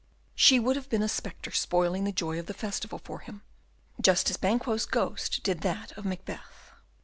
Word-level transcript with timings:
She 0.33 0.59
would 0.59 0.75
have 0.77 0.89
been 0.89 1.03
a 1.03 1.07
spectre 1.07 1.51
spoiling 1.51 2.05
the 2.05 2.11
joy 2.11 2.39
of 2.39 2.47
the 2.47 2.55
festival 2.55 2.97
for 2.97 3.19
him, 3.19 3.43
just 4.01 4.31
as 4.31 4.37
Banquo's 4.37 4.87
ghost 4.87 5.43
did 5.43 5.61
that 5.61 5.91
of 5.95 6.05
Macbeth. 6.05 6.71